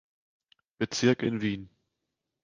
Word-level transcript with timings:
Bezirk 0.79 1.21
in 1.21 1.41
Wien. 1.41 1.69